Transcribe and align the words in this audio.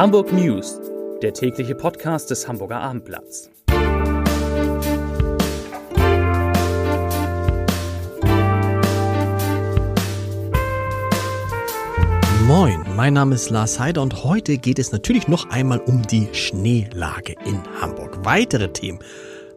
Hamburg 0.00 0.32
News, 0.32 0.80
der 1.20 1.34
tägliche 1.34 1.74
Podcast 1.74 2.30
des 2.30 2.48
Hamburger 2.48 2.80
Abendblatts. 2.80 3.50
Moin, 12.46 12.82
mein 12.96 13.12
Name 13.12 13.34
ist 13.34 13.50
Lars 13.50 13.78
Heider 13.78 14.00
und 14.00 14.24
heute 14.24 14.56
geht 14.56 14.78
es 14.78 14.90
natürlich 14.90 15.28
noch 15.28 15.50
einmal 15.50 15.80
um 15.80 16.00
die 16.00 16.30
Schneelage 16.32 17.34
in 17.44 17.60
Hamburg. 17.78 18.24
Weitere 18.24 18.72
Themen 18.72 19.00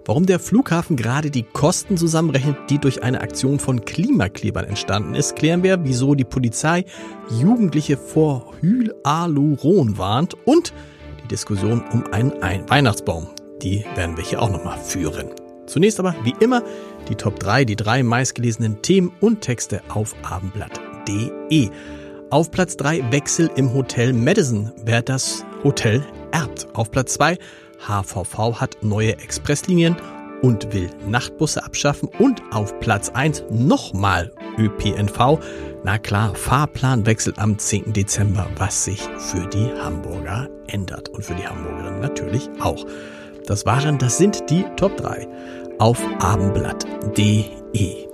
Warum 0.06 0.26
der 0.26 0.40
Flughafen 0.40 0.98
gerade 0.98 1.32
die 1.32 1.44
Kosten 1.44 1.96
zusammenrechnet, 1.96 2.58
die 2.70 2.78
durch 2.78 3.04
eine 3.04 3.22
Aktion 3.22 3.58
von 3.60 3.86
Klimaklebern 3.86 4.66
entstanden 4.66 5.16
ist, 5.16 5.38
klären 5.38 5.64
wir, 5.64 5.86
wieso 5.86 6.14
die 6.14 6.26
Polizei 6.26 6.84
Jugendliche 7.39 7.96
vor 7.96 8.54
Hyaluron 8.61 9.97
warnt 9.97 10.36
und 10.46 10.74
die 11.24 11.30
Diskussion 11.30 11.82
um 11.94 12.04
einen 12.11 12.34
Weihnachtsbaum. 12.70 13.28
Die 13.61 13.86
werden 13.96 14.18
wir 14.18 14.25
hier 14.25 14.42
auch 14.42 14.50
nochmal 14.50 14.78
führen. 14.78 15.30
Zunächst 15.68 16.02
aber, 16.02 16.14
wie 16.25 16.36
immer, 16.42 16.64
die 17.08 17.16
Top 17.16 17.39
3, 17.39 17.64
die 17.64 17.78
drei 17.78 18.04
meistgelesenen 18.04 18.82
Themen 18.82 19.14
und 19.22 19.39
Texte 19.39 19.82
auf 19.88 20.14
abendblatt.de. 20.24 21.70
Auf 22.30 22.52
Platz 22.52 22.75
3 22.75 23.10
Wechsel 23.14 23.50
im 23.56 23.74
Hotel 23.74 24.11
Madison, 24.11 24.74
wer 24.83 25.02
das 25.02 25.46
Hotel 25.64 26.04
erbt. 26.32 26.68
Auf 26.74 26.92
Platz 26.92 27.14
2 27.14 27.38
HVV 27.87 28.60
hat 28.60 28.78
neue 28.82 29.18
Expresslinien 29.19 29.96
und 30.41 30.74
will 30.74 30.89
Nachtbusse 31.07 31.64
abschaffen 31.64 32.09
und 32.19 32.41
auf 32.52 32.80
Platz 32.80 33.09
1 33.09 33.45
nochmal 33.50 34.31
ÖPNV. 34.58 35.39
Na 35.83 35.97
klar, 35.97 36.36
Fahrplanwechsel 36.36 37.33
am 37.38 37.58
10. 37.58 37.94
Dezember, 37.94 38.47
was 38.58 38.86
sich 38.86 39.02
für 39.17 39.47
die 39.47 39.71
Hamburger 39.81 40.49
ändert 40.67 41.09
und 41.09 41.23
für 41.23 41.35
die 41.35 41.47
Hamburgerinnen 41.47 42.02
natürlich 42.02 42.49
auch. 42.59 42.85
Das 43.47 43.66
waren, 43.66 43.97
das 43.97 44.17
sind 44.17 44.49
die 44.49 44.63
Top 44.75 44.97
3 44.97 45.27
auf 45.80 45.99
abendblatt.de. 46.19 48.08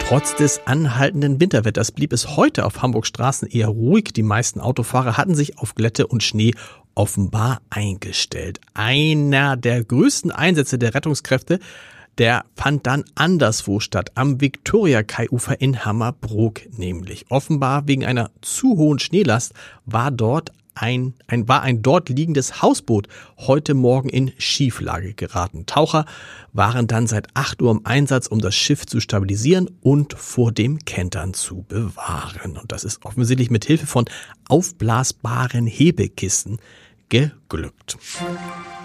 Trotz 0.00 0.34
des 0.34 0.60
anhaltenden 0.66 1.40
Winterwetters 1.40 1.92
blieb 1.92 2.12
es 2.12 2.36
heute 2.36 2.66
auf 2.66 2.82
Hamburgs 2.82 3.08
Straßen 3.08 3.46
eher 3.46 3.68
ruhig. 3.68 4.12
Die 4.12 4.24
meisten 4.24 4.60
Autofahrer 4.60 5.16
hatten 5.16 5.36
sich 5.36 5.58
auf 5.58 5.76
Glätte 5.76 6.08
und 6.08 6.24
Schnee 6.24 6.52
offenbar 6.94 7.60
eingestellt. 7.70 8.60
Einer 8.74 9.56
der 9.56 9.84
größten 9.84 10.30
Einsätze 10.30 10.78
der 10.78 10.94
Rettungskräfte, 10.94 11.60
der 12.18 12.44
fand 12.54 12.86
dann 12.86 13.04
anderswo 13.14 13.80
statt, 13.80 14.12
am 14.14 14.40
Viktoria-Kai-Ufer 14.40 15.60
in 15.60 15.84
Hammerbrook 15.84 16.60
nämlich. 16.76 17.26
Offenbar 17.30 17.88
wegen 17.88 18.04
einer 18.04 18.30
zu 18.42 18.76
hohen 18.76 18.98
Schneelast 18.98 19.54
war 19.86 20.10
dort 20.10 20.52
ein, 20.74 21.14
ein, 21.26 21.48
war 21.48 21.62
ein 21.62 21.82
dort 21.82 22.08
liegendes 22.08 22.62
Hausboot 22.62 23.08
heute 23.38 23.74
Morgen 23.74 24.08
in 24.08 24.32
Schieflage 24.38 25.14
geraten. 25.14 25.66
Taucher 25.66 26.06
waren 26.52 26.86
dann 26.86 27.06
seit 27.06 27.28
8 27.34 27.62
Uhr 27.62 27.70
im 27.70 27.84
Einsatz, 27.84 28.26
um 28.26 28.40
das 28.40 28.54
Schiff 28.54 28.86
zu 28.86 29.00
stabilisieren 29.00 29.70
und 29.80 30.14
vor 30.14 30.52
dem 30.52 30.78
Kentern 30.84 31.34
zu 31.34 31.62
bewahren. 31.68 32.56
Und 32.56 32.72
das 32.72 32.84
ist 32.84 33.04
offensichtlich 33.04 33.50
mit 33.50 33.64
Hilfe 33.64 33.86
von 33.86 34.04
aufblasbaren 34.48 35.66
Hebekisten 35.66 36.58
geglückt. 37.08 37.98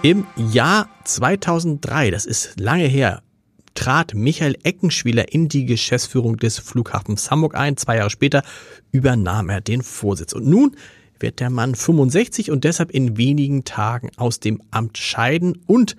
Im 0.02 0.28
Jahr 0.36 0.90
2003, 1.06 2.12
das 2.12 2.26
ist 2.26 2.60
lange 2.60 2.88
her, 2.88 3.22
trat 3.76 4.14
Michael 4.14 4.58
Eckenschwieler 4.64 5.32
in 5.34 5.50
die 5.50 5.66
Geschäftsführung 5.66 6.38
des 6.38 6.60
Flughafens 6.60 7.30
Hamburg 7.30 7.56
ein. 7.56 7.78
Zwei 7.78 7.98
Jahre 7.98 8.10
später 8.10 8.44
übernahm 8.92 9.50
er 9.50 9.62
den 9.62 9.84
Vorsitz. 9.84 10.34
Und 10.34 10.48
nun 10.48 10.76
wird 11.26 11.40
der 11.40 11.50
Mann 11.50 11.74
65 11.74 12.52
und 12.52 12.66
deshalb 12.66 12.92
in 12.92 13.18
wenigen 13.18 13.64
Tagen 13.64 14.12
aus 14.16 14.40
dem 14.40 14.62
Amt 14.70 15.00
scheiden 15.00 15.58
und 15.66 15.96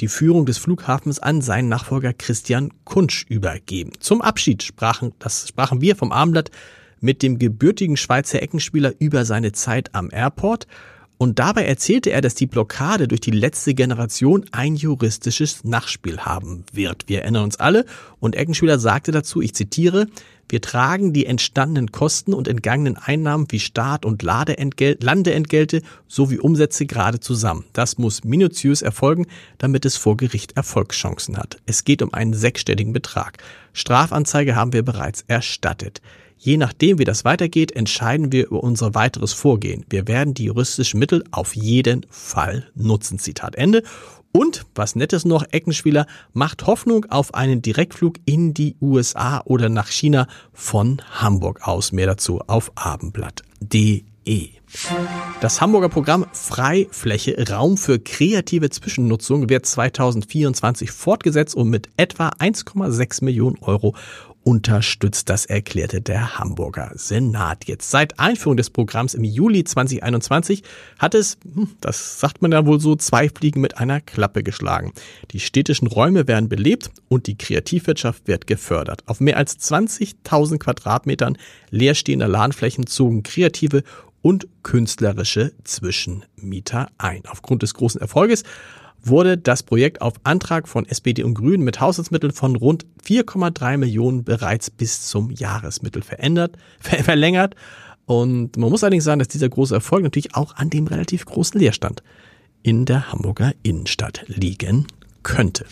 die 0.00 0.06
Führung 0.06 0.44
des 0.44 0.58
Flughafens 0.58 1.18
an 1.18 1.40
seinen 1.40 1.70
Nachfolger 1.70 2.12
Christian 2.12 2.70
Kunsch 2.84 3.24
übergeben. 3.26 3.92
Zum 4.00 4.20
Abschied 4.20 4.62
sprachen, 4.62 5.14
das 5.18 5.48
sprachen 5.48 5.80
wir 5.80 5.96
vom 5.96 6.12
Abendblatt 6.12 6.50
mit 7.00 7.22
dem 7.22 7.38
gebürtigen 7.38 7.96
Schweizer 7.96 8.42
Eckenspieler 8.42 8.92
über 8.98 9.24
seine 9.24 9.52
Zeit 9.52 9.94
am 9.94 10.10
Airport 10.12 10.66
und 11.16 11.38
dabei 11.38 11.64
erzählte 11.64 12.10
er, 12.10 12.20
dass 12.20 12.34
die 12.34 12.46
Blockade 12.46 13.08
durch 13.08 13.22
die 13.22 13.30
letzte 13.30 13.72
Generation 13.72 14.44
ein 14.52 14.76
juristisches 14.76 15.64
Nachspiel 15.64 16.18
haben 16.18 16.64
wird. 16.70 17.04
Wir 17.06 17.22
erinnern 17.22 17.44
uns 17.44 17.56
alle 17.56 17.86
und 18.20 18.36
Eckenspieler 18.36 18.78
sagte 18.78 19.12
dazu, 19.12 19.40
ich 19.40 19.54
zitiere, 19.54 20.08
wir 20.48 20.60
tragen 20.60 21.12
die 21.12 21.26
entstandenen 21.26 21.90
Kosten 21.90 22.32
und 22.32 22.46
entgangenen 22.46 22.96
Einnahmen 22.96 23.46
wie 23.50 23.58
Start- 23.58 24.04
und 24.04 24.22
Landeentgelte 24.22 25.82
sowie 26.06 26.38
Umsätze 26.38 26.86
gerade 26.86 27.18
zusammen. 27.18 27.64
Das 27.72 27.98
muss 27.98 28.22
minutiös 28.22 28.82
erfolgen, 28.82 29.26
damit 29.58 29.84
es 29.84 29.96
vor 29.96 30.16
Gericht 30.16 30.56
Erfolgschancen 30.56 31.36
hat. 31.36 31.58
Es 31.66 31.84
geht 31.84 32.02
um 32.02 32.14
einen 32.14 32.34
sechsstelligen 32.34 32.92
Betrag. 32.92 33.38
Strafanzeige 33.72 34.54
haben 34.54 34.72
wir 34.72 34.84
bereits 34.84 35.24
erstattet. 35.26 36.00
Je 36.38 36.56
nachdem, 36.56 36.98
wie 36.98 37.04
das 37.04 37.24
weitergeht, 37.24 37.72
entscheiden 37.72 38.30
wir 38.30 38.46
über 38.46 38.62
unser 38.62 38.94
weiteres 38.94 39.32
Vorgehen. 39.32 39.84
Wir 39.88 40.06
werden 40.06 40.34
die 40.34 40.44
juristischen 40.44 41.00
Mittel 41.00 41.24
auf 41.30 41.56
jeden 41.56 42.06
Fall 42.10 42.70
nutzen. 42.74 43.18
Zitat 43.18 43.56
Ende. 43.56 43.82
Und, 44.32 44.66
was 44.74 44.96
nettes 44.96 45.24
noch, 45.24 45.46
Eckenspieler 45.50 46.06
macht 46.34 46.66
Hoffnung 46.66 47.06
auf 47.06 47.32
einen 47.32 47.62
Direktflug 47.62 48.16
in 48.26 48.52
die 48.52 48.76
USA 48.82 49.40
oder 49.46 49.70
nach 49.70 49.88
China 49.88 50.28
von 50.52 51.00
Hamburg 51.10 51.66
aus. 51.66 51.90
Mehr 51.92 52.06
dazu 52.06 52.40
auf 52.46 52.70
abendblatt.de. 52.74 54.50
Das 55.40 55.60
Hamburger 55.60 55.88
Programm 55.88 56.26
Freifläche 56.32 57.36
Raum 57.48 57.78
für 57.78 57.98
kreative 57.98 58.68
Zwischennutzung 58.68 59.48
wird 59.48 59.64
2024 59.64 60.90
fortgesetzt 60.90 61.54
und 61.54 61.70
mit 61.70 61.88
etwa 61.96 62.28
1,6 62.28 63.24
Millionen 63.24 63.56
Euro 63.62 63.94
unterstützt. 64.46 65.28
Das 65.28 65.44
erklärte 65.44 66.00
der 66.00 66.38
Hamburger 66.38 66.92
Senat 66.94 67.64
jetzt. 67.64 67.90
Seit 67.90 68.20
Einführung 68.20 68.56
des 68.56 68.70
Programms 68.70 69.14
im 69.14 69.24
Juli 69.24 69.64
2021 69.64 70.62
hat 71.00 71.16
es, 71.16 71.36
hm, 71.52 71.70
das 71.80 72.20
sagt 72.20 72.42
man 72.42 72.52
ja 72.52 72.64
wohl 72.64 72.78
so, 72.78 72.94
zwei 72.94 73.28
Fliegen 73.28 73.60
mit 73.60 73.78
einer 73.78 74.00
Klappe 74.00 74.44
geschlagen. 74.44 74.92
Die 75.32 75.40
städtischen 75.40 75.88
Räume 75.88 76.28
werden 76.28 76.48
belebt 76.48 76.90
und 77.08 77.26
die 77.26 77.36
Kreativwirtschaft 77.36 78.28
wird 78.28 78.46
gefördert. 78.46 79.02
Auf 79.06 79.18
mehr 79.18 79.36
als 79.36 79.58
20.000 79.58 80.58
Quadratmetern 80.58 81.38
leerstehender 81.70 82.28
Ladenflächen 82.28 82.86
zogen 82.86 83.24
kreative 83.24 83.82
und 84.22 84.46
künstlerische 84.62 85.54
Zwischenmieter 85.64 86.88
ein. 86.98 87.22
Aufgrund 87.26 87.64
des 87.64 87.74
großen 87.74 88.00
Erfolges 88.00 88.44
wurde 89.02 89.38
das 89.38 89.62
Projekt 89.62 90.00
auf 90.02 90.14
Antrag 90.24 90.68
von 90.68 90.86
SPD 90.86 91.22
und 91.22 91.34
Grünen 91.34 91.64
mit 91.64 91.80
Haushaltsmitteln 91.80 92.32
von 92.32 92.56
rund 92.56 92.86
4,3 93.04 93.76
Millionen 93.76 94.24
bereits 94.24 94.70
bis 94.70 95.06
zum 95.06 95.30
Jahresmittel 95.30 96.02
verändert, 96.02 96.56
ver 96.80 97.02
verlängert. 97.04 97.54
Und 98.06 98.56
man 98.56 98.70
muss 98.70 98.84
allerdings 98.84 99.04
sagen, 99.04 99.18
dass 99.18 99.28
dieser 99.28 99.48
große 99.48 99.74
Erfolg 99.74 100.02
natürlich 100.02 100.34
auch 100.34 100.56
an 100.56 100.70
dem 100.70 100.86
relativ 100.86 101.24
großen 101.24 101.58
Leerstand 101.58 102.02
in 102.62 102.84
der 102.84 103.12
Hamburger 103.12 103.52
Innenstadt 103.62 104.24
liegen 104.26 104.86
könnte. 105.22 105.66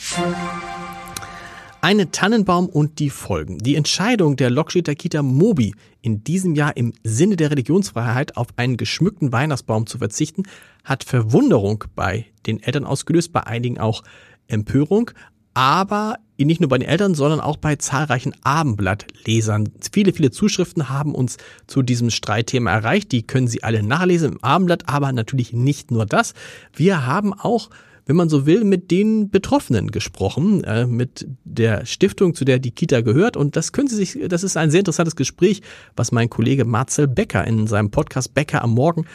Eine 1.85 2.11
Tannenbaum 2.11 2.67
und 2.71 2.99
die 2.99 3.11
Folgen. 3.11 3.59
Die 3.59 3.75
Entscheidung 3.75 4.37
der 4.37 4.49
Lokstädter 4.49 4.95
Kita 4.95 5.23
Mobi, 5.23 5.75
in 6.01 6.25
diesem 6.25 6.55
Jahr 6.55 6.79
im 6.79 6.95
Sinne 7.03 7.37
der 7.37 7.51
Religionsfreiheit 7.51 8.39
auf 8.39 8.47
einen 8.57 8.79
geschmückten 8.79 9.33
Weihnachtsbaum 9.33 9.87
zu 9.87 9.99
verzichten, 9.99 10.45
hat 10.83 11.05
Verwunderung 11.05 11.85
bei 11.95 12.25
den 12.47 12.63
Eltern 12.63 12.87
ausgelöst, 12.87 13.35
bei 13.35 13.47
einigen 13.47 13.79
auch 13.79 14.03
Empörung, 14.47 15.11
aber 15.53 16.17
nicht 16.39 16.63
nur 16.63 16.71
bei 16.71 16.79
den 16.79 16.89
Eltern, 16.89 17.15
sondern 17.15 17.41
auch 17.41 17.59
bei 17.59 17.77
zahlreichen 17.77 18.33
Abendblattlesern. 18.45 19.69
Viele, 19.93 20.15
viele 20.15 20.31
Zuschriften 20.31 20.89
haben 20.89 21.15
uns 21.15 21.37
zu 21.67 21.83
diesem 21.83 22.09
Streitthema 22.09 22.71
erreicht. 22.71 23.13
Die 23.13 23.27
können 23.27 23.47
Sie 23.47 23.63
alle 23.63 23.83
nachlesen 23.83 24.33
im 24.33 24.43
Abendblatt, 24.43 24.89
aber 24.89 25.13
natürlich 25.13 25.53
nicht 25.53 25.91
nur 25.91 26.07
das. 26.07 26.33
Wir 26.73 27.05
haben 27.05 27.35
auch 27.35 27.69
wenn 28.07 28.17
man 28.17 28.29
so 28.29 28.47
will, 28.47 28.65
mit 28.65 28.91
den 28.91 29.31
Betroffenen 29.31 29.91
gesprochen, 29.91 30.65
äh, 30.65 30.87
mit 30.87 31.27
der 31.45 31.87
Stiftung, 31.87 32.35
zu 32.35 32.45
der 32.45 32.59
die 32.59 32.71
Kita 32.71 33.01
gehört. 33.01 33.37
Und 33.37 33.57
das 33.57 33.73
können 33.73 33.89
Sie 33.89 33.97
sich, 33.97 34.19
das 34.29 34.45
ist 34.45 34.57
ein 34.57 34.71
sehr 34.71 34.81
interessantes 34.81 35.17
Gespräch, 35.17 35.63
was 35.97 36.13
mein 36.13 36.31
Kollege 36.31 36.65
Marcel 36.65 37.09
Becker 37.09 37.47
in 37.47 37.67
seinem 37.67 37.91
Podcast 37.91 38.35
Becker 38.35 38.63
am 38.63 38.73
Morgen 38.73 39.07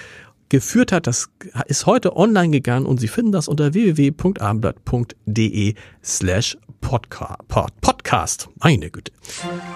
geführt 0.50 0.92
hat. 0.92 1.08
Das 1.08 1.30
ist 1.68 1.86
heute 1.86 2.18
online 2.18 2.52
gegangen 2.52 2.86
und 2.86 3.00
Sie 3.00 3.08
finden 3.08 3.32
das 3.32 3.48
unter 3.48 3.74
www.abendblatt.de 3.74 5.76
slash 6.04 6.58
Podcast. 6.82 8.50
Meine 8.62 8.90
Güte. 8.90 9.12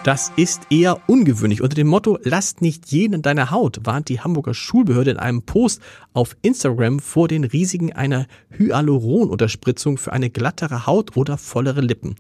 Das 0.04 0.32
ist 0.36 0.64
eher 0.70 1.00
ungewöhnlich. 1.08 1.62
Unter 1.62 1.76
dem 1.76 1.88
Motto 1.88 2.18
Lasst 2.24 2.62
nicht 2.62 2.88
jeden 2.88 3.14
in 3.14 3.22
deiner 3.22 3.52
Haut 3.52 3.80
warnt 3.84 4.10
die 4.10 4.22
Hamburger 4.22 4.54
Schulbehörde 4.54 5.12
in 5.12 5.18
einem 5.18 5.44
Post 5.44 5.82
auf 6.14 6.36
Instagram 6.42 7.00
vor 7.00 7.28
den 7.28 7.44
Risiken 7.44 7.94
einer 7.94 8.28
Hyaluronunterspritzung 8.58 9.98
für 9.98 10.14
eine 10.14 10.30
glattere 10.30 10.88
Haut 10.88 11.16
oder 11.16 11.38
vollere 11.38 11.82
Lippen. 11.82 12.16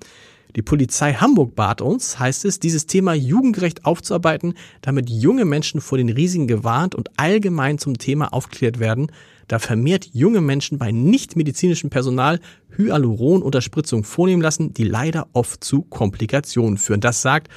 Die 0.55 0.61
Polizei 0.61 1.13
Hamburg 1.13 1.55
bat 1.55 1.81
uns, 1.81 2.19
heißt 2.19 2.45
es, 2.45 2.59
dieses 2.59 2.85
Thema 2.85 3.13
jugendgerecht 3.13 3.85
aufzuarbeiten, 3.85 4.53
damit 4.81 5.09
junge 5.09 5.45
Menschen 5.45 5.81
vor 5.81 5.97
den 5.97 6.09
Risiken 6.09 6.47
gewarnt 6.47 6.93
und 6.93 7.09
allgemein 7.17 7.79
zum 7.79 7.97
Thema 7.97 8.33
aufgeklärt 8.33 8.79
werden, 8.79 9.11
da 9.47 9.57
vermehrt 9.59 10.09
junge 10.13 10.41
Menschen 10.41 10.77
bei 10.77 10.91
nichtmedizinischem 10.91 11.89
Personal 11.89 12.39
Hyaluronunterspritzung 12.77 14.03
vornehmen 14.03 14.41
lassen, 14.41 14.73
die 14.73 14.83
leider 14.83 15.27
oft 15.33 15.63
zu 15.63 15.81
Komplikationen 15.81 16.77
führen. 16.77 17.01
Das 17.01 17.21
sagt 17.21 17.49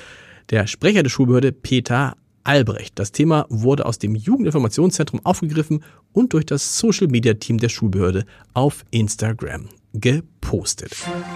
der 0.50 0.66
Sprecher 0.66 1.02
der 1.02 1.10
Schulbehörde 1.10 1.52
Peter 1.52 2.16
Albrecht. 2.44 2.98
Das 2.98 3.12
Thema 3.12 3.46
wurde 3.48 3.84
aus 3.86 3.98
dem 3.98 4.14
Jugendinformationszentrum 4.14 5.20
aufgegriffen 5.24 5.82
und 6.12 6.32
durch 6.32 6.46
das 6.46 6.78
Social 6.78 7.08
Media 7.08 7.34
Team 7.34 7.58
der 7.58 7.68
Schulbehörde 7.68 8.24
auf 8.54 8.84
Instagram 8.90 9.68
gepostet. 10.00 10.92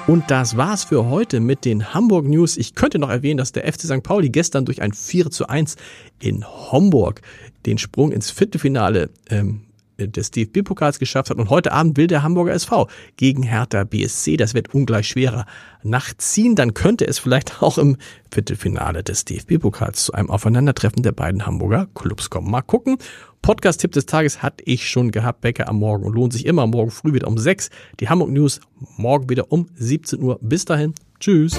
Und 0.07 0.31
das 0.31 0.57
war's 0.57 0.85
für 0.85 1.07
heute 1.07 1.41
mit 1.41 1.65
den 1.65 1.95
Hamburg 1.95 2.27
News. 2.27 2.57
Ich 2.57 2.75
könnte 2.75 2.99
noch 2.99 3.11
erwähnen, 3.11 3.39
dass 3.39 3.53
der 3.53 3.71
FC 3.71 3.83
St. 3.83 4.03
Pauli 4.03 4.31
gestern 4.31 4.65
durch 4.65 4.83
ein 4.83 4.93
4 4.93 5.31
zu 5.31 5.49
1 5.49 5.77
in 6.21 6.45
Homburg 6.45 7.23
den 7.67 7.79
Sprung 7.79 8.13
ins 8.13 8.31
Viertelfinale 8.31 9.11
ähm, 9.29 9.63
des 10.09 10.31
DFB-Pokals 10.31 10.99
geschafft 10.99 11.31
hat. 11.31 11.39
Und 11.39 11.51
heute 11.51 11.73
Abend 11.73 11.97
will 11.97 12.07
der 12.07 12.23
Hamburger 12.23 12.53
SV 12.53 12.89
gegen 13.17 13.43
Hertha 13.43 13.85
BSC. 13.85 14.37
Das 14.37 14.55
wird 14.55 14.75
ungleich 14.75 15.09
schwerer 15.09 15.47
nachziehen. 15.83 16.55
Dann 16.55 16.75
könnte 16.75 17.07
es 17.07 17.19
vielleicht 17.19 17.63
auch 17.63 17.79
im 17.79 17.97
Viertelfinale 18.33 19.03
des 19.03 19.25
DFB-Pokals 19.25 20.05
zu 20.05 20.13
einem 20.13 20.31
Aufeinandertreffen 20.31 21.03
der 21.03 21.13
beiden 21.13 21.47
Hamburger 21.47 21.89
Clubs 21.95 22.31
kommen. 22.31 22.51
Mal 22.51 22.63
gucken. 22.63 22.99
Podcast-Tipp 23.43 23.93
des 23.93 24.07
Tages 24.07 24.43
hatte 24.43 24.63
ich 24.67 24.89
schon 24.89 25.11
gehabt. 25.11 25.41
Bäcker 25.41 25.69
am 25.69 25.79
Morgen 25.79 26.05
und 26.05 26.15
lohnt 26.15 26.33
sich 26.33 26.47
immer. 26.47 26.67
Morgen 26.67 26.91
früh 26.91 27.15
wieder 27.15 27.29
um 27.29 27.39
6. 27.39 27.71
Die 27.99 28.09
Hamburg 28.09 28.31
News 28.31 28.61
morgen 28.97 29.29
wieder 29.31 29.51
um 29.51 29.69
17 29.75 30.23
Uhr. 30.23 30.39
Bis 30.43 30.65
dahin. 30.65 30.95
Tschüss. 31.19 31.59